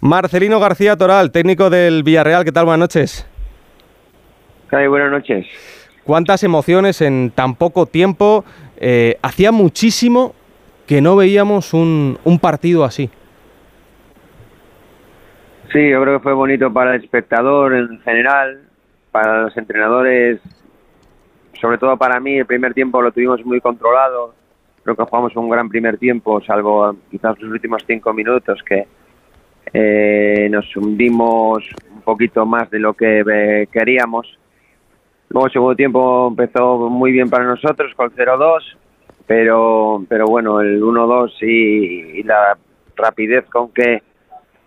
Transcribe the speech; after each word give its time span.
Marcelino 0.00 0.60
García 0.60 0.96
Toral, 0.96 1.30
técnico 1.30 1.70
del 1.70 2.02
Villarreal, 2.02 2.44
¿qué 2.44 2.52
tal? 2.52 2.64
Buenas 2.64 2.80
noches. 2.80 3.26
buenas 4.70 5.10
noches. 5.10 5.46
¿Cuántas 6.04 6.42
emociones 6.42 7.00
en 7.00 7.30
tan 7.30 7.54
poco 7.54 7.86
tiempo? 7.86 8.44
Eh, 8.76 9.16
hacía 9.22 9.52
muchísimo 9.52 10.34
que 10.86 11.00
no 11.00 11.16
veíamos 11.16 11.72
un, 11.72 12.18
un 12.24 12.38
partido 12.38 12.84
así. 12.84 13.08
Sí, 15.72 15.90
yo 15.90 16.02
creo 16.02 16.18
que 16.18 16.22
fue 16.22 16.34
bonito 16.34 16.72
para 16.72 16.94
el 16.94 17.02
espectador 17.02 17.74
en 17.74 18.00
general, 18.02 18.60
para 19.10 19.42
los 19.42 19.56
entrenadores, 19.56 20.40
sobre 21.60 21.78
todo 21.78 21.96
para 21.96 22.20
mí, 22.20 22.38
el 22.38 22.46
primer 22.46 22.74
tiempo 22.74 23.00
lo 23.00 23.10
tuvimos 23.10 23.44
muy 23.44 23.60
controlado. 23.60 24.34
Creo 24.82 24.96
que 24.96 25.04
jugamos 25.04 25.34
un 25.34 25.48
gran 25.48 25.68
primer 25.68 25.96
tiempo, 25.96 26.42
salvo 26.42 26.94
quizás 27.10 27.38
los 27.40 27.50
últimos 27.50 27.82
cinco 27.86 28.12
minutos 28.12 28.62
que 28.68 28.86
eh, 29.76 30.48
nos 30.50 30.64
hundimos 30.76 31.64
un 31.92 32.02
poquito 32.02 32.46
más 32.46 32.70
de 32.70 32.78
lo 32.78 32.94
que 32.94 33.24
eh, 33.28 33.66
queríamos. 33.72 34.38
Luego 35.30 35.46
el 35.46 35.52
segundo 35.52 35.74
tiempo 35.74 36.28
empezó 36.28 36.88
muy 36.88 37.10
bien 37.10 37.28
para 37.28 37.44
nosotros 37.44 37.92
con 37.96 38.10
0-2, 38.10 38.60
pero, 39.26 40.04
pero 40.08 40.26
bueno, 40.26 40.60
el 40.60 40.80
1-2 40.80 41.42
y, 41.42 42.22
la 42.22 42.56
rapidez 42.94 43.44
con 43.50 43.70
que 43.72 44.00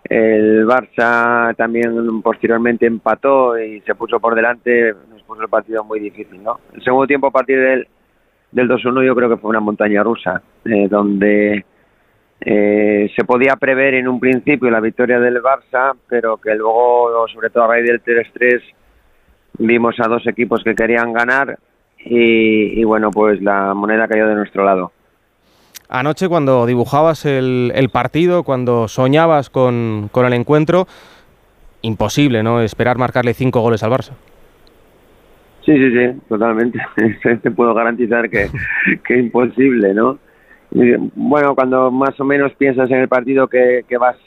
el 0.04 0.68
Barça 0.68 1.56
también 1.56 2.22
posteriormente 2.22 2.86
empató 2.86 3.58
y 3.58 3.80
se 3.82 3.96
puso 3.96 4.20
por 4.20 4.36
delante, 4.36 4.94
nos 5.10 5.24
puso 5.24 5.42
el 5.42 5.50
partido 5.50 5.86
muy 5.86 6.02
difícil, 6.02 6.44
¿no? 6.44 6.60
El 6.74 6.84
segundo 6.84 7.08
tiempo 7.08 7.28
a 7.28 7.32
partir 7.32 7.60
del, 7.60 7.88
del 8.52 8.68
2-1 8.68 9.06
yo 9.06 9.16
creo 9.16 9.30
que 9.30 9.38
fue 9.38 9.52
una 9.52 9.62
montaña 9.62 10.04
rusa, 10.04 10.42
eh, 10.66 10.88
donde 10.90 11.64
eh, 12.42 13.12
se 13.16 13.26
podía 13.26 13.56
prever 13.56 13.96
en 13.96 14.08
un 14.08 14.20
principio 14.20 14.70
la 14.70 14.80
victoria 14.80 15.20
del 15.20 15.42
Barça, 15.42 15.96
pero 16.08 16.38
que 16.38 16.54
luego, 16.56 17.28
sobre 17.34 17.50
todo 17.50 17.64
a 17.64 17.68
raíz 17.68 17.88
del 17.88 18.04
3-3, 18.04 18.62
vimos 19.60 19.96
a 20.00 20.08
dos 20.08 20.26
equipos 20.28 20.64
que 20.64 20.76
querían 20.76 21.14
ganar 21.14 21.58
y, 22.00 22.84
bueno, 22.84 23.12
pues 23.12 23.42
la 23.42 23.74
moneda 23.74 24.08
cayó 24.08 24.28
de 24.28 24.36
nuestro 24.36 24.64
lado. 24.64 24.92
Anoche 25.90 26.30
cuando 26.30 26.66
dibujabas 26.66 27.26
el, 27.26 27.90
partido, 27.92 28.44
cuando 28.44 28.88
soñabas 28.88 29.50
con, 29.50 30.10
el 30.14 30.34
encuentro, 30.34 30.88
imposible, 31.82 32.44
¿no? 32.44 32.62
Esperar 32.62 32.98
marcarle 32.98 33.34
cinco 33.34 33.62
goles 33.62 33.84
al 33.84 33.92
Barça. 33.92 34.12
Sí, 35.66 35.76
sí, 35.76 35.92
sí, 35.92 36.22
totalmente. 36.30 36.80
Te 37.42 37.52
puedo 37.52 37.74
garantizar 37.74 38.30
que, 38.30 38.48
que 39.06 39.18
imposible, 39.18 39.94
¿no? 39.94 40.20
Bueno, 41.16 41.56
cuando 41.56 41.92
más 41.92 42.20
o 42.20 42.24
menos 42.24 42.54
piensas 42.54 42.90
en 42.90 42.98
el 42.98 43.08
partido 43.08 43.48
que, 43.48 43.84
vas 44.00 44.18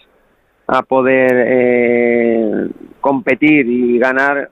a 0.67 0.83
poder 0.83 1.33
eh, 1.35 2.69
competir 3.01 3.67
y 3.67 3.99
ganar, 3.99 4.51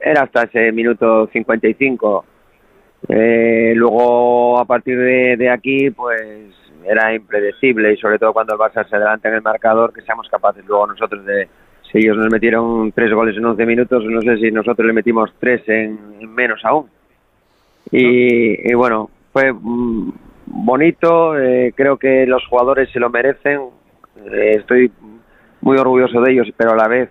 era 0.00 0.22
hasta 0.22 0.44
ese 0.44 0.72
minuto 0.72 1.28
55. 1.32 2.24
Eh, 3.08 3.72
luego, 3.74 4.58
a 4.58 4.64
partir 4.64 4.98
de, 4.98 5.50
aquí, 5.50 5.90
pues 5.90 6.50
era 6.84 7.14
impredecible 7.14 7.92
y 7.92 7.96
sobre 7.96 8.18
todo 8.18 8.32
cuando 8.32 8.54
el 8.54 8.60
Barça 8.60 8.88
se 8.88 8.96
adelanta 8.96 9.28
en 9.28 9.36
el 9.36 9.42
marcador, 9.42 9.92
que 9.92 10.02
seamos 10.02 10.28
capaces 10.28 10.64
luego 10.66 10.88
nosotros 10.88 11.24
de, 11.24 11.48
si 11.90 11.98
ellos 11.98 12.16
nos 12.16 12.30
metieron 12.30 12.90
tres 12.90 13.12
goles 13.12 13.36
en 13.36 13.44
11 13.44 13.66
minutos, 13.66 14.04
no 14.04 14.20
sé 14.22 14.38
si 14.38 14.50
nosotros 14.50 14.86
le 14.86 14.92
metimos 14.92 15.32
tres 15.38 15.62
en, 15.68 16.34
menos 16.34 16.64
aún. 16.64 16.86
Y, 17.90 18.70
y 18.70 18.74
bueno, 18.74 19.10
fue 19.32 19.52
mm, 19.52 20.12
bonito, 20.46 21.38
eh, 21.38 21.72
creo 21.76 21.96
que 21.96 22.26
los 22.26 22.46
jugadores 22.46 22.90
se 22.90 23.00
lo 23.00 23.10
merecen, 23.10 23.60
eh, 24.16 24.56
estoy 24.58 24.92
muy 25.60 25.78
orgulloso 25.78 26.20
de 26.20 26.32
ellos, 26.32 26.48
pero 26.56 26.72
a 26.72 26.76
la 26.76 26.88
vez 26.88 27.10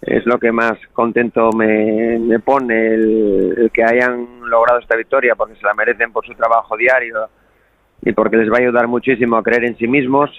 es 0.00 0.24
lo 0.26 0.38
que 0.38 0.52
más 0.52 0.74
contento 0.92 1.50
me, 1.52 2.38
pone 2.40 2.94
el, 2.94 3.70
que 3.72 3.82
hayan 3.82 4.48
logrado 4.48 4.78
esta 4.78 4.96
victoria, 4.96 5.34
porque 5.34 5.56
se 5.56 5.66
la 5.66 5.74
merecen 5.74 6.12
por 6.12 6.24
su 6.24 6.34
trabajo 6.34 6.76
diario 6.76 7.28
y 8.02 8.12
porque 8.12 8.36
les 8.36 8.50
va 8.50 8.58
a 8.58 8.60
ayudar 8.60 8.86
muchísimo 8.86 9.36
a 9.36 9.42
creer 9.42 9.64
en 9.64 9.76
sí 9.76 9.88
mismos. 9.88 10.30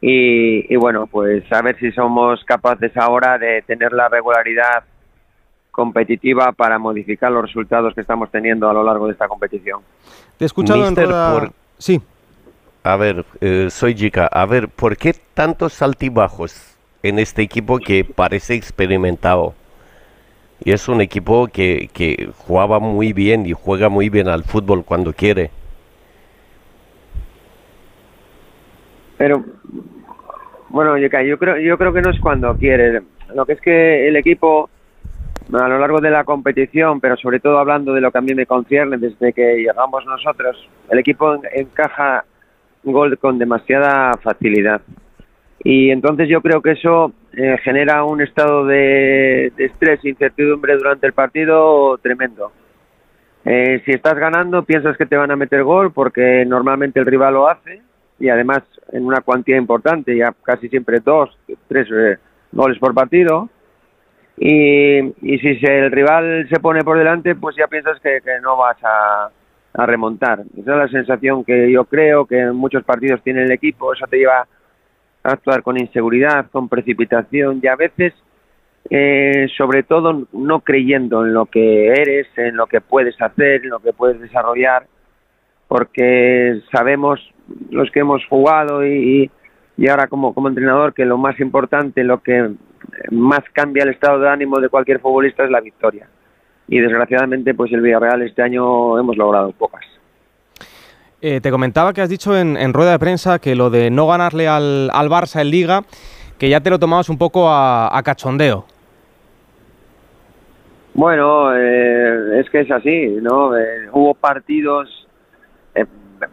Y, 0.00 0.72
y 0.72 0.76
bueno, 0.76 1.08
pues 1.08 1.42
a 1.52 1.60
ver 1.60 1.76
si 1.78 1.90
somos 1.90 2.44
capaces 2.44 2.96
ahora 2.96 3.36
de 3.36 3.62
tener 3.62 3.92
la 3.92 4.08
regularidad 4.08 4.84
competitiva 5.72 6.52
para 6.52 6.78
modificar 6.78 7.32
los 7.32 7.42
resultados 7.42 7.94
que 7.94 8.00
estamos 8.00 8.30
teniendo 8.30 8.68
a 8.68 8.72
lo 8.72 8.84
largo 8.84 9.06
de 9.06 9.12
esta 9.12 9.26
competición. 9.28 9.80
Te 10.38 10.44
he 10.44 10.46
escuchado 10.46 10.86
en 10.86 10.94
Por... 10.94 11.52
Sí. 11.78 12.00
A 12.84 12.96
ver, 12.96 13.24
eh, 13.40 13.68
soy 13.70 13.94
Jica. 13.94 14.26
A 14.26 14.46
ver, 14.46 14.68
¿por 14.68 14.96
qué 14.96 15.12
tantos 15.34 15.82
altibajos 15.82 16.76
en 17.02 17.18
este 17.18 17.42
equipo 17.42 17.78
que 17.78 18.04
parece 18.04 18.54
experimentado? 18.54 19.54
Y 20.64 20.72
es 20.72 20.88
un 20.88 21.00
equipo 21.00 21.48
que, 21.48 21.90
que 21.92 22.30
jugaba 22.38 22.78
muy 22.78 23.12
bien 23.12 23.46
y 23.46 23.52
juega 23.52 23.88
muy 23.88 24.08
bien 24.08 24.28
al 24.28 24.44
fútbol 24.44 24.84
cuando 24.84 25.12
quiere. 25.12 25.50
Pero, 29.16 29.44
bueno, 30.68 30.96
Jica, 30.96 31.22
yo 31.24 31.36
creo, 31.36 31.58
yo 31.58 31.76
creo 31.76 31.92
que 31.92 32.00
no 32.00 32.10
es 32.10 32.20
cuando 32.20 32.56
quiere. 32.56 33.02
Lo 33.34 33.44
que 33.44 33.54
es 33.54 33.60
que 33.60 34.06
el 34.06 34.14
equipo 34.14 34.70
a 35.52 35.68
lo 35.68 35.78
largo 35.78 36.00
de 36.00 36.10
la 36.10 36.24
competición, 36.24 37.00
pero 37.00 37.16
sobre 37.16 37.40
todo 37.40 37.58
hablando 37.58 37.94
de 37.94 38.00
lo 38.00 38.12
que 38.12 38.18
a 38.18 38.22
mí 38.22 38.34
me 38.34 38.46
concierne, 38.46 38.98
desde 38.98 39.32
que 39.32 39.56
llegamos 39.56 40.04
nosotros, 40.04 40.68
el 40.90 40.98
equipo 40.98 41.38
encaja 41.52 42.24
gol 42.82 43.18
con 43.18 43.38
demasiada 43.38 44.12
facilidad. 44.22 44.82
Y 45.64 45.90
entonces 45.90 46.28
yo 46.28 46.40
creo 46.40 46.62
que 46.62 46.72
eso 46.72 47.12
eh, 47.32 47.56
genera 47.62 48.04
un 48.04 48.20
estado 48.20 48.64
de, 48.66 49.52
estrés 49.56 50.04
e 50.04 50.10
incertidumbre 50.10 50.76
durante 50.76 51.06
el 51.06 51.12
partido 51.12 51.98
tremendo. 51.98 52.52
Eh, 53.44 53.82
si 53.84 53.92
estás 53.92 54.14
ganando, 54.14 54.64
piensas 54.64 54.96
que 54.96 55.06
te 55.06 55.16
van 55.16 55.30
a 55.30 55.36
meter 55.36 55.64
gol 55.64 55.92
porque 55.92 56.44
normalmente 56.46 57.00
el 57.00 57.06
rival 57.06 57.34
lo 57.34 57.48
hace 57.48 57.82
y 58.20 58.28
además 58.28 58.62
en 58.92 59.06
una 59.06 59.20
cuantía 59.22 59.56
importante, 59.56 60.16
ya 60.16 60.34
casi 60.42 60.68
siempre 60.68 61.00
dos, 61.00 61.36
tres 61.68 61.88
eh, 61.90 62.18
goles 62.52 62.78
por 62.78 62.94
partido 62.94 63.48
y, 64.40 64.98
y 64.98 65.38
si 65.38 65.58
el 65.66 65.90
rival 65.90 66.46
se 66.48 66.60
pone 66.60 66.84
por 66.84 66.96
delante, 66.96 67.34
pues 67.34 67.56
ya 67.56 67.66
piensas 67.66 67.98
que, 68.00 68.20
no 68.40 68.56
vas 68.56 68.76
a, 68.82 69.30
remontar. 69.86 70.40
Esa 70.56 70.72
es 70.72 70.78
la 70.78 70.88
sensación 70.88 71.44
que 71.44 71.70
yo 71.70 71.84
creo 71.84 72.26
que 72.26 72.40
en 72.40 72.56
muchos 72.56 72.82
partidos 72.82 73.22
tiene 73.22 73.44
el 73.44 73.52
equipo, 73.52 73.92
eso 73.92 74.06
te 74.08 74.16
lleva 74.16 74.40
a 75.22 75.30
actuar 75.30 75.62
con 75.62 75.78
inseguridad, 75.78 76.46
con 76.50 76.68
precipitación 76.68 77.60
y 77.62 77.68
a 77.68 77.76
veces, 77.76 78.12
eh, 78.90 79.46
sobre 79.56 79.84
todo, 79.84 80.26
no 80.32 80.60
creyendo 80.60 81.24
en 81.24 81.32
lo 81.32 81.46
que 81.46 81.88
eres, 81.88 82.26
en 82.36 82.56
lo 82.56 82.66
que 82.66 82.80
puedes 82.80 83.20
hacer, 83.22 83.62
en 83.62 83.70
lo 83.70 83.78
que 83.78 83.92
puedes 83.92 84.20
desarrollar, 84.20 84.86
porque 85.68 86.60
sabemos 86.72 87.20
los 87.70 87.88
que 87.92 88.00
hemos 88.00 88.26
jugado 88.26 88.84
y, 88.84 89.30
y 89.76 89.88
ahora 89.88 90.08
como, 90.08 90.34
como 90.34 90.48
entrenador 90.48 90.92
que 90.92 91.04
lo 91.04 91.18
más 91.18 91.38
importante, 91.38 92.02
lo 92.02 92.20
que 92.20 92.50
más 93.10 93.40
cambia 93.52 93.84
el 93.84 93.90
estado 93.90 94.20
de 94.20 94.28
ánimo 94.28 94.60
de 94.60 94.68
cualquier 94.68 95.00
futbolista 95.00 95.44
es 95.44 95.50
la 95.50 95.60
victoria. 95.60 96.08
Y 96.68 96.78
desgraciadamente, 96.80 97.54
pues 97.54 97.72
el 97.72 97.80
Villarreal 97.80 98.22
este 98.22 98.42
año 98.42 98.98
hemos 98.98 99.16
logrado 99.16 99.52
pocas. 99.52 99.84
Eh, 101.20 101.40
te 101.40 101.50
comentaba 101.50 101.92
que 101.92 102.00
has 102.00 102.08
dicho 102.08 102.36
en, 102.36 102.72
rueda 102.72 102.92
de 102.92 102.98
prensa 102.98 103.40
que 103.40 103.56
lo 103.56 103.70
de 103.70 103.90
no 103.90 104.06
ganarle 104.06 104.46
al, 104.46 104.88
al 104.92 105.08
Barça 105.08 105.40
en 105.40 105.50
Liga, 105.50 105.82
que 106.38 106.48
ya 106.48 106.60
te 106.60 106.70
lo 106.70 106.78
tomabas 106.78 107.08
un 107.08 107.18
poco 107.18 107.48
a, 107.48 108.00
cachondeo. 108.04 108.64
Bueno, 110.94 111.56
eh, 111.56 112.40
es 112.40 112.50
que 112.50 112.60
es 112.60 112.70
así, 112.70 113.18
¿no? 113.20 113.56
Eh, 113.56 113.88
hubo 113.92 114.14
partidos, 114.14 115.06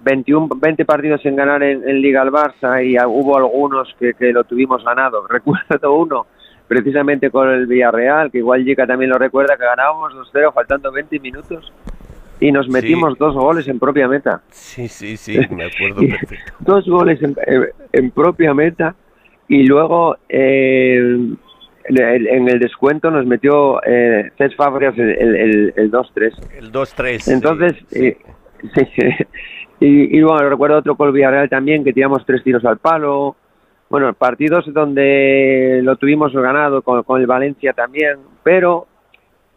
21, 0.04 0.50
20 0.56 0.86
partidos 0.86 1.22
sin 1.22 1.36
ganar 1.36 1.64
en, 1.64 2.02
Liga 2.02 2.22
al 2.22 2.32
Barça 2.32 2.84
y 2.84 2.98
hubo 3.00 3.38
algunos 3.38 3.96
que, 4.00 4.14
que, 4.14 4.32
lo 4.32 4.44
tuvimos 4.44 4.84
ganado. 4.84 5.28
Recuerdo 5.30 5.94
uno 5.96 6.28
precisamente 6.68 7.30
con 7.30 7.50
el 7.50 7.68
Villarreal, 7.68 8.32
que 8.32 8.40
igual 8.40 8.64
Jica 8.64 8.88
también 8.88 9.12
lo 9.12 9.18
recuerda, 9.18 9.58
que 9.58 9.66
ganábamos 9.66 10.14
2-0 10.14 10.54
faltando 10.54 10.92
20 10.92 11.20
minutos 11.20 11.72
y 12.40 12.52
nos 12.52 12.68
metimos 12.68 13.18
dos 13.18 13.34
goles 13.34 13.68
en 13.68 13.80
propia 13.80 14.08
meta. 14.08 14.42
Sí, 14.50 14.88
sí, 14.88 15.18
sí, 15.18 15.40
me 15.52 15.66
acuerdo 15.66 16.02
perfecto. 16.02 16.54
dos 16.60 16.86
goles 16.88 17.20
en, 17.22 18.12
propia 18.12 18.54
meta 18.54 18.96
y 19.48 19.64
luego 19.64 20.18
eh, 20.28 20.98
en 21.88 22.50
el 22.50 22.60
descuento 22.60 23.12
nos 23.12 23.26
metió 23.26 23.82
eh, 23.84 24.32
Cés 24.38 24.56
Fabrias 24.56 24.98
el, 24.98 25.74
el, 25.76 25.92
2-3. 25.92 26.34
El 26.58 26.72
2-3. 26.72 27.32
Entonces, 27.32 27.74
eh, 27.92 28.18
y, 29.80 30.18
y, 30.18 30.22
bueno, 30.24 30.50
recuerdo 30.50 30.78
otro 30.78 30.96
con 30.96 31.08
el 31.08 31.14
Villarreal 31.14 31.50
también, 31.50 31.84
que 31.84 31.94
tiramos 31.94 32.26
tres 32.26 32.44
tiros 32.44 32.66
al 32.66 32.80
palo 32.80 33.36
bueno, 33.90 34.14
partidos 34.14 34.66
donde 34.74 35.80
lo 35.84 35.96
tuvimos 35.96 36.34
ganado 36.34 36.82
con, 36.82 37.04
el 37.22 37.28
Valencia 37.28 37.74
también, 37.74 38.18
pero 38.44 38.88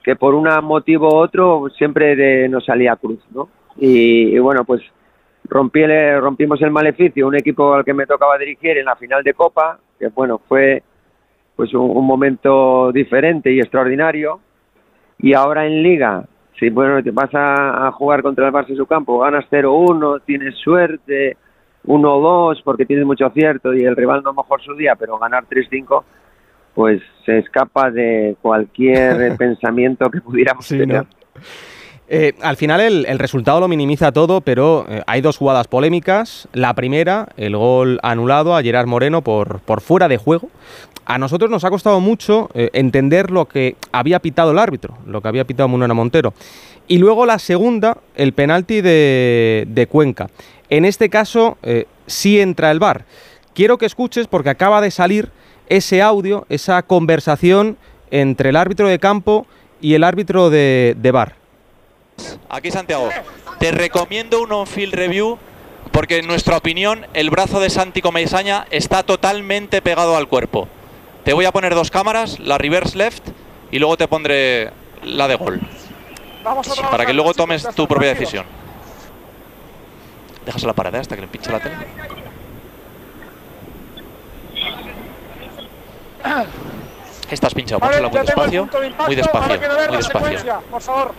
que 0.02 0.16
por 0.16 0.34
un 0.34 0.48
motivo 0.62 1.08
u 1.08 1.16
otro 1.16 1.68
siempre 1.76 2.48
nos 2.48 2.64
salía 2.64 2.96
cruz, 2.96 3.20
¿no? 3.34 3.48
Y, 3.76 4.38
bueno, 4.38 4.64
pues 4.64 4.82
rompí 5.44 5.82
el- 5.82 6.20
rompimos 6.20 6.60
el 6.62 6.70
maleficio, 6.70 7.26
un 7.26 7.36
equipo 7.36 7.74
al 7.74 7.84
que 7.84 7.94
me 7.94 8.06
tocaba 8.06 8.36
dirigir 8.38 8.78
en 8.78 8.84
la 8.86 8.96
final 8.96 9.22
de 9.22 9.34
Copa, 9.34 9.78
que 9.98 10.08
bueno, 10.08 10.40
fue 10.48 10.82
pues 11.56 11.72
un, 11.74 11.90
un 11.90 12.06
momento 12.06 12.92
diferente 12.92 13.50
y 13.52 13.60
extraordinario. 13.60 14.40
Y 15.18 15.34
ahora 15.34 15.66
en 15.66 15.82
Liga, 15.82 16.24
si 16.58 16.70
bueno, 16.70 17.02
te 17.02 17.10
vas 17.10 17.34
a, 17.34 17.86
a 17.88 17.92
jugar 17.92 18.22
contra 18.22 18.46
el 18.46 18.52
Barça 18.52 18.70
en 18.70 18.76
su 18.76 18.86
campo, 18.86 19.18
ganas 19.20 19.46
0-1, 19.50 20.22
tienes 20.24 20.54
suerte, 20.56 21.36
1-2 21.88 22.62
porque 22.62 22.86
tienes 22.86 23.06
mucho 23.06 23.26
acierto 23.26 23.74
y 23.74 23.82
el 23.82 23.96
rival 23.96 24.22
no 24.22 24.32
mejor 24.32 24.62
su 24.62 24.74
día, 24.74 24.94
pero 24.96 25.18
ganar 25.18 25.44
3-5 25.48 26.02
pues 26.74 27.02
se 27.26 27.38
escapa 27.38 27.90
de 27.90 28.36
cualquier 28.40 29.36
pensamiento 29.38 30.08
que 30.10 30.20
pudiéramos 30.20 30.64
Sí, 30.66 30.78
tener. 30.78 31.02
¿no? 31.02 31.08
Eh, 32.10 32.32
al 32.40 32.56
final 32.56 32.80
el, 32.80 33.04
el 33.06 33.18
resultado 33.18 33.60
lo 33.60 33.68
minimiza 33.68 34.12
todo, 34.12 34.40
pero 34.40 34.86
eh, 34.88 35.02
hay 35.06 35.20
dos 35.20 35.36
jugadas 35.36 35.68
polémicas. 35.68 36.48
La 36.54 36.72
primera, 36.74 37.28
el 37.36 37.54
gol 37.56 37.98
anulado 38.02 38.56
a 38.56 38.62
Gerard 38.62 38.86
Moreno 38.86 39.20
por, 39.22 39.60
por 39.60 39.80
fuera 39.82 40.08
de 40.08 40.16
juego. 40.16 40.48
A 41.04 41.18
nosotros 41.18 41.50
nos 41.50 41.64
ha 41.64 41.70
costado 41.70 42.00
mucho 42.00 42.48
eh, 42.54 42.70
entender 42.72 43.30
lo 43.30 43.46
que 43.46 43.76
había 43.92 44.20
pitado 44.20 44.52
el 44.52 44.58
árbitro, 44.58 44.94
lo 45.06 45.20
que 45.20 45.28
había 45.28 45.44
pitado 45.44 45.68
Munana 45.68 45.94
Montero. 45.94 46.32
Y 46.88 46.98
luego 46.98 47.26
la 47.26 47.38
segunda, 47.38 47.98
el 48.16 48.32
penalti 48.32 48.80
de, 48.80 49.86
Cuenca. 49.90 50.30
En 50.70 50.86
este 50.86 51.10
caso 51.10 51.58
eh, 51.62 51.86
sí 52.06 52.40
entra 52.40 52.70
el 52.70 52.78
VAR. 52.78 53.04
Quiero 53.54 53.76
que 53.76 53.86
escuches 53.86 54.26
porque 54.26 54.50
acaba 54.50 54.80
de 54.80 54.90
salir 54.90 55.30
ese 55.68 56.00
audio, 56.00 56.46
esa 56.48 56.82
conversación 56.82 57.76
entre 58.10 58.48
el 58.48 58.56
árbitro 58.56 58.88
de 58.88 58.98
campo 58.98 59.46
y 59.82 59.94
el 59.94 60.02
árbitro 60.02 60.48
de, 60.48 60.96
de 60.98 61.10
VAR. 61.10 61.34
Aquí 62.48 62.70
Santiago, 62.70 63.10
te 63.58 63.70
recomiendo 63.70 64.42
un 64.42 64.50
on-field 64.52 64.94
review 64.94 65.38
porque 65.92 66.18
en 66.18 66.26
nuestra 66.26 66.56
opinión 66.56 67.06
el 67.12 67.28
brazo 67.28 67.60
de 67.60 67.70
Santi 67.70 68.00
Comeisaña 68.00 68.66
está 68.70 69.02
totalmente 69.02 69.82
pegado 69.82 70.16
al 70.16 70.26
cuerpo. 70.26 70.68
Te 71.24 71.34
voy 71.34 71.44
a 71.44 71.52
poner 71.52 71.74
dos 71.74 71.90
cámaras, 71.90 72.38
la 72.40 72.56
reverse 72.56 72.96
left 72.96 73.28
y 73.70 73.78
luego 73.78 73.96
te 73.96 74.08
pondré 74.08 74.70
la 75.04 75.28
de 75.28 75.34
gol. 75.34 75.60
Para 76.90 77.06
que 77.06 77.12
luego 77.12 77.34
tomes 77.34 77.66
tu 77.74 77.86
propia 77.86 78.08
decisión. 78.08 78.46
Dejas 80.44 80.62
la 80.64 80.72
parada 80.72 81.00
hasta 81.00 81.14
que 81.14 81.22
le 81.22 81.28
pinche 81.28 81.52
la 81.52 81.60
tele. 81.60 81.76
Estás 87.30 87.54
pinchado, 87.54 87.80
pónsela 87.80 88.08
muy 88.08 88.20
despacio, 88.20 88.68
muy 89.06 89.14
despacio, 89.14 89.60
muy 89.88 89.96
despacio. 89.96 90.62
Por 90.70 90.80
favor, 90.80 91.14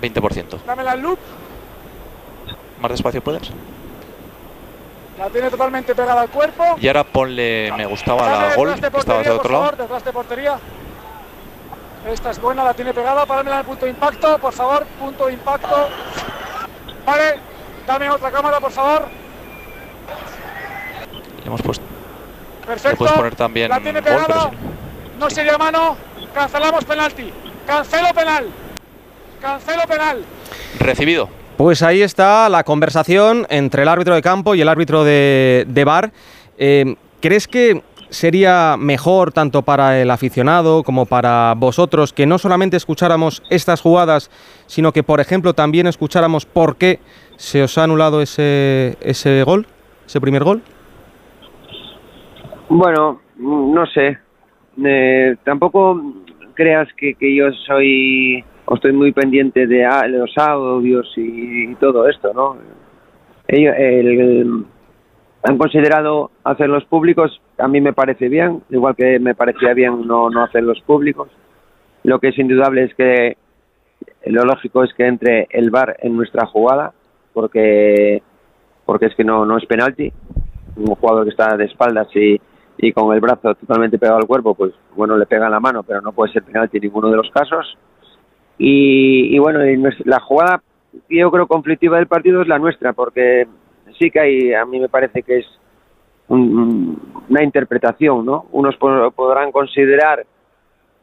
20%. 0.00 0.58
dame 0.66 0.82
la 0.82 0.96
loop. 0.96 1.18
¿Más 2.80 2.90
despacio 2.90 3.22
puedes? 3.22 3.50
La 5.18 5.28
tiene 5.28 5.50
totalmente 5.50 5.94
pegada 5.94 6.22
al 6.22 6.30
cuerpo. 6.30 6.76
Y 6.80 6.86
ahora 6.88 7.04
ponle 7.04 7.72
me 7.76 7.86
gustaba 7.86 8.48
la 8.48 8.54
gol, 8.56 8.74
que 8.74 8.86
estabas 8.98 9.24
de 9.24 9.30
otro 9.30 9.52
lado. 9.52 9.76
detrás 9.76 10.04
de 10.04 10.12
portería. 10.12 10.58
Esta 12.10 12.30
es 12.30 12.40
buena, 12.40 12.64
la 12.64 12.74
tiene 12.74 12.92
pegada. 12.92 13.24
Páramela 13.26 13.56
en 13.56 13.60
el 13.60 13.66
punto 13.66 13.84
de 13.86 13.90
impacto, 13.92 14.38
por 14.38 14.52
favor. 14.52 14.84
Punto 14.98 15.26
de 15.26 15.32
impacto. 15.34 15.88
Vale, 17.06 17.34
dame 17.86 18.10
otra 18.10 18.30
cámara, 18.30 18.60
por 18.60 18.70
favor. 18.70 19.08
Le 21.40 21.46
hemos 21.46 21.62
puesto. 21.62 21.84
Perfecto. 22.66 22.96
Puedes 22.98 23.14
poner 23.14 23.34
también 23.36 23.68
la 23.68 23.80
tiene 23.80 24.00
gol, 24.00 24.10
pegada. 24.10 24.50
sí. 24.50 24.56
No 25.18 25.30
sería 25.30 25.56
mano. 25.58 25.96
Cancelamos 26.34 26.84
penalti. 26.84 27.32
Cancelo 27.66 28.08
penal. 28.14 28.46
Cancelo 29.40 29.82
penal. 29.86 30.24
Recibido. 30.78 31.28
Pues 31.56 31.82
ahí 31.82 32.02
está 32.02 32.48
la 32.48 32.64
conversación 32.64 33.46
entre 33.48 33.82
el 33.82 33.88
árbitro 33.88 34.14
de 34.14 34.22
campo 34.22 34.54
y 34.54 34.60
el 34.60 34.68
árbitro 34.68 35.04
de, 35.04 35.64
de 35.68 35.84
bar. 35.84 36.12
Eh, 36.58 36.96
¿Crees 37.20 37.46
que 37.46 37.82
sería 38.14 38.76
mejor 38.78 39.32
tanto 39.32 39.62
para 39.62 40.00
el 40.00 40.10
aficionado 40.10 40.82
como 40.82 41.04
para 41.04 41.52
vosotros 41.56 42.12
que 42.12 42.24
no 42.26 42.38
solamente 42.38 42.76
escucháramos 42.78 43.42
estas 43.50 43.80
jugadas, 43.82 44.30
sino 44.66 44.92
que, 44.92 45.02
por 45.02 45.20
ejemplo, 45.20 45.52
también 45.52 45.86
escucháramos 45.86 46.46
por 46.46 46.76
qué 46.76 47.00
se 47.36 47.62
os 47.62 47.76
ha 47.76 47.84
anulado 47.84 48.22
ese, 48.22 48.96
ese 49.02 49.42
gol, 49.42 49.66
ese 50.06 50.20
primer 50.20 50.44
gol? 50.44 50.62
Bueno, 52.68 53.20
no 53.38 53.86
sé. 53.86 54.18
Eh, 54.84 55.36
tampoco 55.44 56.00
creas 56.54 56.88
que, 56.96 57.14
yo 57.34 57.46
soy 57.66 58.44
o 58.66 58.74
estoy 58.76 58.92
muy 58.92 59.12
pendiente 59.12 59.66
de, 59.66 59.84
a- 59.84 60.02
de 60.02 60.18
los 60.18 60.32
audios 60.38 61.06
y, 61.16 61.74
todo 61.74 62.08
esto, 62.08 62.32
¿no? 62.32 62.56
El- 63.46 63.66
el- 63.66 64.64
han 65.44 65.58
considerado 65.58 66.30
hacerlos 66.42 66.84
públicos, 66.86 67.40
a 67.58 67.68
mí 67.68 67.80
me 67.80 67.92
parece 67.92 68.28
bien, 68.28 68.62
igual 68.70 68.96
que 68.96 69.18
me 69.18 69.34
parecía 69.34 69.74
bien 69.74 70.06
no, 70.06 70.30
no 70.30 70.42
hacerlos 70.42 70.80
públicos. 70.80 71.28
Lo 72.02 72.18
que 72.18 72.28
es 72.28 72.38
indudable 72.38 72.84
es 72.84 72.94
que 72.94 73.36
lo 74.26 74.44
lógico 74.44 74.82
es 74.82 74.92
que 74.94 75.06
entre 75.06 75.46
el 75.50 75.70
VAR 75.70 75.96
en 76.00 76.16
nuestra 76.16 76.46
jugada, 76.46 76.92
porque 77.32 78.22
porque 78.86 79.06
es 79.06 79.14
que 79.14 79.24
no, 79.24 79.44
no 79.44 79.56
es 79.58 79.66
penalti. 79.66 80.12
Un 80.76 80.94
jugador 80.94 81.24
que 81.24 81.30
está 81.30 81.56
de 81.56 81.64
espaldas 81.66 82.08
y, 82.14 82.40
y 82.78 82.92
con 82.92 83.14
el 83.14 83.20
brazo 83.20 83.54
totalmente 83.54 83.98
pegado 83.98 84.18
al 84.18 84.26
cuerpo, 84.26 84.54
pues 84.54 84.72
bueno, 84.96 85.16
le 85.16 85.26
pega 85.26 85.48
la 85.48 85.60
mano, 85.60 85.82
pero 85.82 86.00
no 86.00 86.12
puede 86.12 86.32
ser 86.32 86.42
penalti 86.42 86.78
en 86.78 86.82
ninguno 86.82 87.08
de 87.08 87.16
los 87.16 87.30
casos. 87.30 87.76
Y, 88.58 89.38
bueno, 89.38 89.60
la 90.04 90.20
jugada, 90.20 90.62
yo 91.08 91.30
creo, 91.30 91.46
conflictiva 91.46 91.96
del 91.96 92.06
partido 92.06 92.42
es 92.42 92.48
la 92.48 92.58
nuestra, 92.58 92.92
porque 92.92 93.46
sí 93.98 94.10
que 94.10 94.20
hay, 94.20 94.52
a 94.54 94.64
mí 94.64 94.78
me 94.80 94.88
parece 94.88 95.22
que 95.22 95.38
es 95.38 95.46
un- 96.28 97.00
una 97.28 97.42
interpretación, 97.42 98.24
¿no? 98.24 98.46
Unos 98.52 98.76
po- 98.76 99.10
podrán 99.12 99.52
considerar 99.52 100.24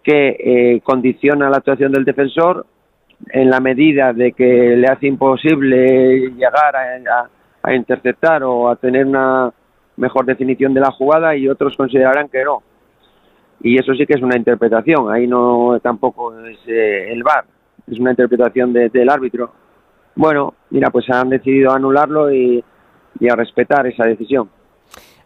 que 0.03 0.35
eh, 0.39 0.81
condiciona 0.83 1.49
la 1.49 1.57
actuación 1.57 1.91
del 1.91 2.05
defensor 2.05 2.65
en 3.29 3.49
la 3.51 3.59
medida 3.59 4.13
de 4.13 4.31
que 4.31 4.75
le 4.75 4.87
hace 4.87 5.05
imposible 5.07 6.31
llegar 6.31 6.75
a, 6.75 7.29
a- 7.63 7.73
interceptar 7.75 8.43
o 8.43 8.67
a 8.67 8.75
tener 8.77 9.05
una 9.05 9.51
mejor 9.97 10.25
definición 10.25 10.73
de 10.73 10.81
la 10.81 10.89
jugada 10.91 11.35
y 11.35 11.47
otros 11.47 11.77
considerarán 11.77 12.29
que 12.29 12.43
no. 12.43 12.63
Y 13.61 13.77
eso 13.77 13.93
sí 13.93 14.07
que 14.07 14.13
es 14.15 14.23
una 14.23 14.35
interpretación, 14.37 15.11
ahí 15.13 15.27
no 15.27 15.79
tampoco 15.83 16.35
es 16.47 16.57
eh, 16.65 17.11
el 17.11 17.21
VAR, 17.21 17.45
es 17.91 17.99
una 17.99 18.09
interpretación 18.09 18.73
de- 18.73 18.89
del 18.89 19.07
árbitro. 19.07 19.51
Bueno, 20.15 20.55
mira, 20.71 20.89
pues 20.89 21.07
han 21.11 21.29
decidido 21.29 21.71
anularlo 21.71 22.33
y, 22.33 22.63
y 23.19 23.29
a 23.29 23.35
respetar 23.35 23.85
esa 23.87 24.05
decisión. 24.05 24.49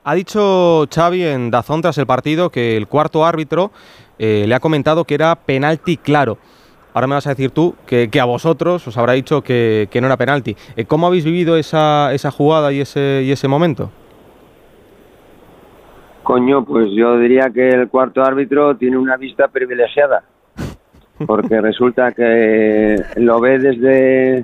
Ha 0.04 0.14
dicho 0.14 0.86
Xavi 0.94 1.24
en 1.24 1.50
Dazón 1.50 1.82
tras 1.82 1.98
el 1.98 2.06
partido 2.06 2.50
que 2.50 2.78
el 2.78 2.88
cuarto 2.88 3.26
árbitro 3.26 3.72
eh, 4.20 4.46
le 4.48 4.54
ha 4.54 4.60
comentado 4.60 5.04
que 5.06 5.16
era 5.16 5.36
penalti 5.36 5.98
claro. 5.98 6.38
Ahora 6.94 7.08
me 7.08 7.16
vas 7.16 7.28
a 7.28 7.32
decir 7.32 7.52
tú 7.52 7.76
que, 7.86 8.10
que 8.10 8.20
a 8.22 8.26
vosotros 8.26 8.88
os 8.88 8.98
habrá 8.98 9.14
dicho 9.14 9.42
que, 9.42 9.90
que 9.92 10.00
no 10.00 10.08
era 10.08 10.16
penalti. 10.16 10.56
Eh, 10.76 10.86
¿Cómo 10.86 11.08
habéis 11.08 11.26
vivido 11.26 11.58
esa, 11.58 12.14
esa 12.14 12.32
jugada 12.32 12.72
y 12.72 12.82
ese, 12.82 13.24
y 13.26 13.32
ese 13.32 13.48
momento? 13.48 13.92
Coño, 16.24 16.64
pues 16.66 16.88
yo 16.96 17.20
diría 17.20 17.50
que 17.54 17.70
el 17.70 17.88
cuarto 17.88 18.24
árbitro 18.24 18.76
tiene 18.78 18.98
una 18.98 19.16
vista 19.16 19.48
privilegiada, 19.48 20.24
porque 21.28 21.62
resulta 21.62 22.14
que 22.14 22.96
lo 23.18 23.40
ve 23.40 23.60
desde 23.60 24.44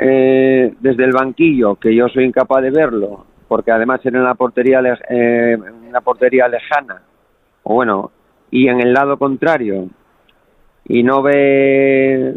eh, 0.00 0.74
desde 0.78 1.04
el 1.04 1.12
banquillo, 1.12 1.74
que 1.74 1.94
yo 1.94 2.08
soy 2.08 2.24
incapaz 2.24 2.62
de 2.62 2.70
verlo, 2.70 3.26
porque 3.48 3.72
además 3.72 4.00
era 4.04 4.18
en 4.18 4.24
la 4.24 4.34
portería 4.34 4.80
eh, 5.08 5.58
una 5.88 6.00
portería 6.00 6.46
lejana, 6.46 7.02
o 7.64 7.74
bueno, 7.74 8.12
y 8.50 8.68
en 8.68 8.80
el 8.80 8.92
lado 8.92 9.18
contrario, 9.18 9.88
y 10.86 11.02
no 11.02 11.22
ve 11.22 12.32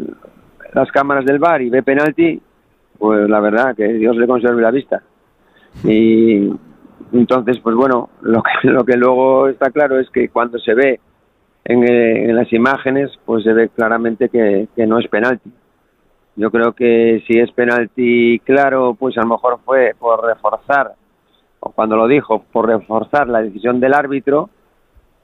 las 0.72 0.90
cámaras 0.90 1.24
del 1.24 1.38
bar 1.38 1.62
y 1.62 1.70
ve 1.70 1.82
penalti, 1.82 2.40
pues 2.98 3.28
la 3.28 3.40
verdad 3.40 3.76
que 3.76 3.92
Dios 3.92 4.16
le 4.16 4.26
conserve 4.26 4.60
la 4.60 4.70
vista. 4.70 5.02
Y 5.84 6.50
entonces, 7.12 7.58
pues 7.62 7.76
bueno, 7.76 8.10
lo 8.22 8.42
que, 8.42 8.50
lo 8.68 8.84
que 8.84 8.96
luego 8.96 9.48
está 9.48 9.70
claro 9.70 10.00
es 10.00 10.10
que 10.10 10.30
cuando 10.30 10.58
se 10.58 10.74
ve 10.74 10.98
en, 11.64 11.84
eh, 11.84 12.24
en 12.24 12.34
las 12.34 12.52
imágenes, 12.52 13.12
pues 13.24 13.44
se 13.44 13.52
ve 13.52 13.68
claramente 13.68 14.28
que 14.28 14.68
no 14.86 14.98
es 14.98 15.06
penalti. 15.06 15.50
Yo 16.36 16.50
creo 16.50 16.72
que 16.72 17.22
si 17.26 17.38
es 17.38 17.50
penalti 17.52 18.40
claro, 18.44 18.94
pues 18.98 19.16
a 19.18 19.22
lo 19.22 19.28
mejor 19.28 19.60
fue 19.64 19.94
por 19.98 20.24
reforzar, 20.24 20.92
o 21.60 21.70
cuando 21.70 21.96
lo 21.96 22.08
dijo, 22.08 22.42
por 22.52 22.66
reforzar 22.66 23.28
la 23.28 23.42
decisión 23.42 23.80
del 23.80 23.94
árbitro, 23.94 24.48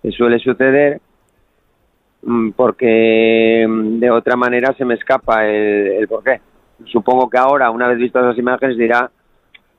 que 0.03 0.11
suele 0.13 0.39
suceder, 0.39 1.01
mm, 2.23 2.51
porque 2.51 3.67
mm, 3.69 3.99
de 4.01 4.11
otra 4.11 4.37
manera 4.37 4.75
se 4.75 4.85
me 4.85 4.95
escapa 4.95 5.47
el, 5.47 5.93
el 5.93 6.09
porqué. 6.09 6.41
Supongo 6.85 7.29
que 7.29 7.39
ahora, 7.39 7.71
una 7.71 7.89
vez 7.89 7.99
vistas 7.99 8.25
las 8.25 8.39
imágenes, 8.39 8.77
dirá 8.77 9.11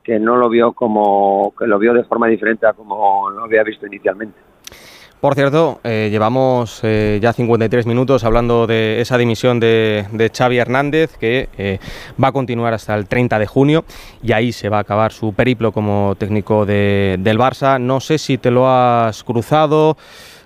que 0.03 0.19
no 0.19 0.35
lo 0.35 0.49
vio 0.49 0.73
como 0.73 1.53
que 1.57 1.67
lo 1.67 1.77
vio 1.77 1.93
de 1.93 2.03
forma 2.03 2.27
diferente 2.27 2.65
a 2.65 2.73
como 2.73 3.29
lo 3.29 3.43
había 3.43 3.63
visto 3.63 3.85
inicialmente. 3.85 4.48
Por 5.19 5.35
cierto, 5.35 5.81
eh, 5.83 6.07
llevamos 6.09 6.79
eh, 6.83 7.19
ya 7.21 7.33
53 7.33 7.85
minutos 7.85 8.23
hablando 8.23 8.67
de 8.67 9.01
esa 9.01 9.17
dimisión 9.17 9.59
de, 9.59 10.05
de 10.13 10.29
Xavi 10.29 10.57
Hernández, 10.57 11.17
que 11.17 11.49
eh, 11.57 11.79
va 12.21 12.29
a 12.29 12.31
continuar 12.31 12.73
hasta 12.73 12.95
el 12.95 13.05
30 13.05 13.37
de 13.37 13.45
junio 13.45 13.83
y 14.23 14.31
ahí 14.31 14.53
se 14.53 14.69
va 14.69 14.77
a 14.77 14.81
acabar 14.81 15.11
su 15.11 15.33
periplo 15.33 15.73
como 15.73 16.15
técnico 16.17 16.65
de, 16.65 17.17
del 17.19 17.37
Barça. 17.37 17.81
No 17.81 17.99
sé 17.99 18.17
si 18.17 18.37
te 18.37 18.49
lo 18.49 18.69
has 18.69 19.21
cruzado. 19.25 19.97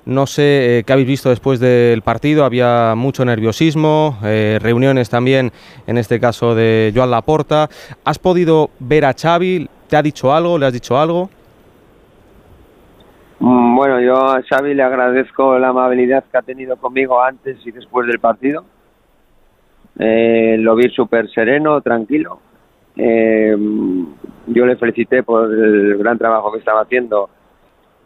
No 0.05 0.27
sé 0.27 0.79
eh, 0.79 0.83
qué 0.83 0.91
habéis 0.91 1.07
visto 1.07 1.29
después 1.29 1.59
del 1.61 2.01
partido, 2.01 2.43
había 2.43 2.93
mucho 2.95 3.23
nerviosismo, 3.23 4.17
eh, 4.23 4.59
reuniones 4.61 5.09
también, 5.09 5.53
en 5.87 5.97
este 5.97 6.19
caso 6.19 6.55
de 6.55 6.91
Joan 6.93 7.11
Laporta. 7.11 7.69
¿Has 8.03 8.19
podido 8.19 8.69
ver 8.79 9.05
a 9.05 9.13
Xavi? 9.13 9.69
¿Te 9.87 9.95
ha 9.95 10.01
dicho 10.01 10.33
algo? 10.33 10.57
¿Le 10.57 10.65
has 10.65 10.73
dicho 10.73 10.97
algo? 10.97 11.29
Bueno, 13.83 13.99
yo 13.99 14.15
a 14.15 14.41
Xavi 14.41 14.75
le 14.75 14.81
agradezco 14.81 15.59
la 15.59 15.67
amabilidad 15.67 16.23
que 16.31 16.37
ha 16.37 16.41
tenido 16.41 16.77
conmigo 16.77 17.21
antes 17.21 17.57
y 17.67 17.71
después 17.71 18.07
del 18.07 18.17
partido. 18.17 18.63
Eh, 19.99 20.55
lo 20.57 20.73
vi 20.77 20.89
súper 20.89 21.29
sereno, 21.29 21.81
tranquilo. 21.81 22.39
Eh, 22.95 23.53
yo 24.47 24.65
le 24.65 24.77
felicité 24.77 25.23
por 25.23 25.53
el 25.53 25.97
gran 25.97 26.17
trabajo 26.17 26.53
que 26.53 26.59
estaba 26.59 26.83
haciendo 26.83 27.29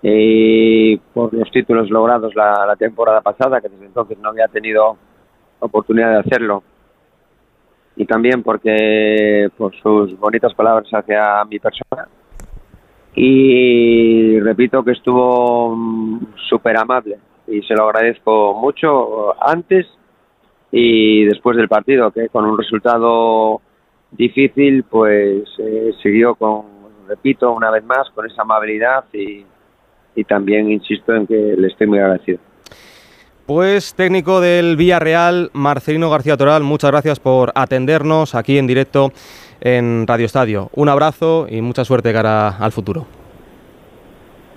y 0.02 0.98
por 0.98 1.32
los 1.36 1.52
títulos 1.52 1.92
logrados 1.92 2.34
la, 2.34 2.66
la 2.66 2.76
temporada 2.76 3.22
pasada, 3.22 3.62
que 3.62 3.70
desde 3.70 3.86
entonces 3.86 4.18
no 4.18 4.30
había 4.30 4.48
tenido 4.48 4.98
oportunidad 5.60 6.10
de 6.10 6.20
hacerlo. 6.22 6.64
Y 7.98 8.08
también 8.08 8.42
porque 8.42 9.48
por 9.56 9.76
sus 9.76 10.18
bonitas 10.18 10.56
palabras 10.56 10.90
hacia 10.92 11.46
mi 11.46 11.60
persona. 11.60 12.08
Y 13.20 14.40
repito 14.42 14.84
que 14.84 14.92
estuvo 14.92 15.76
mm, 15.76 16.36
súper 16.48 16.78
amable 16.78 17.18
y 17.48 17.64
se 17.64 17.74
lo 17.74 17.86
agradezco 17.86 18.54
mucho 18.54 19.36
antes 19.44 19.88
y 20.72 21.26
después 21.26 21.58
del 21.58 21.68
partido, 21.68 22.12
que 22.12 22.30
con 22.30 22.46
un 22.46 22.56
resultado 22.56 23.60
difícil, 24.12 24.84
pues 24.84 25.50
eh, 25.58 25.94
siguió 26.04 26.36
con, 26.36 26.66
repito, 27.08 27.52
una 27.54 27.72
vez 27.72 27.84
más, 27.86 28.08
con 28.14 28.30
esa 28.30 28.44
amabilidad 28.44 29.06
y, 29.12 29.44
y 30.16 30.24
también 30.24 30.72
insisto 30.72 31.16
en 31.16 31.26
que 31.26 31.56
le 31.58 31.70
estoy 31.70 31.88
muy 31.88 31.98
agradecido. 31.98 32.38
Pues 33.48 33.96
técnico 33.96 34.42
del 34.42 34.76
Villarreal, 34.76 35.50
Marcelino 35.54 36.12
García 36.12 36.38
Toral, 36.38 36.62
muchas 36.64 36.92
gracias 36.92 37.20
por 37.20 37.52
atendernos 37.56 38.36
aquí 38.36 38.60
en 38.60 38.68
directo 38.68 39.12
en 39.62 40.06
Radio 40.08 40.26
Estadio. 40.26 40.70
Un 40.74 40.90
abrazo 40.90 41.48
y 41.50 41.62
mucha 41.62 41.86
suerte 41.86 42.14
cara 42.14 42.50
al 42.58 42.72
futuro. 42.72 43.06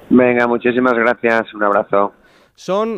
Venga, 0.09 0.47
muchísimas 0.47 0.95
gracias, 0.95 1.53
un 1.55 1.63
abrazo. 1.63 2.13
Son 2.55 2.89